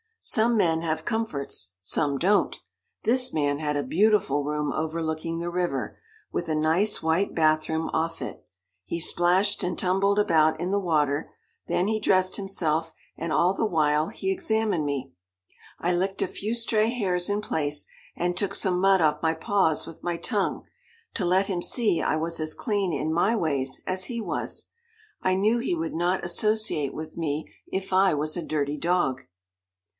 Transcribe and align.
Some 0.23 0.55
men 0.55 0.81
have 0.81 1.05
comforts, 1.05 1.75
some 1.79 2.17
don't. 2.17 2.55
This 3.03 3.33
man 3.33 3.57
had 3.59 3.75
a 3.75 3.83
beautiful 3.83 4.43
room 4.43 4.71
overlooking 4.71 5.39
the 5.39 5.49
river, 5.49 5.99
with 6.31 6.47
a 6.49 6.55
nice, 6.55 7.01
white 7.03 7.33
bath 7.35 7.69
room 7.69 7.89
off 7.91 8.19
it. 8.21 8.43
He 8.85 8.99
splashed 8.99 9.63
and 9.63 9.77
tumbled 9.77 10.17
about 10.19 10.59
in 10.59 10.69
the 10.71 10.79
water, 10.79 11.31
then 11.67 11.87
he 11.87 11.99
dressed 11.99 12.35
himself, 12.35 12.93
and 13.17 13.31
all 13.33 13.55
the 13.55 13.65
while 13.65 14.07
he 14.07 14.31
examined 14.31 14.85
me. 14.85 15.13
I 15.79 15.93
licked 15.93 16.21
a 16.23 16.27
few 16.27 16.53
stray 16.53 16.89
hairs 16.91 17.29
in 17.29 17.41
place, 17.41 17.87
and 18.15 18.35
took 18.37 18.53
some 18.55 18.79
mud 18.79 19.01
off 19.01 19.23
my 19.23 19.33
paws 19.33 19.85
with 19.87 20.03
my 20.03 20.17
tongue, 20.17 20.63
to 21.15 21.25
let 21.25 21.47
him 21.47 21.61
see 21.63 21.99
I 22.01 22.15
was 22.15 22.39
as 22.39 22.55
clean 22.55 22.91
in 22.91 23.13
my 23.13 23.35
ways 23.35 23.81
as 23.85 24.05
he 24.05 24.19
was. 24.19 24.67
I 25.21 25.33
knew 25.35 25.57
he 25.59 25.75
would 25.75 25.93
not 25.93 26.23
associate 26.23 26.93
with 26.93 27.17
me 27.17 27.51
if 27.67 27.91
I 27.93 28.13
was 28.15 28.35
a 28.37 28.43
dirty 28.43 28.77
dog. 28.77 29.21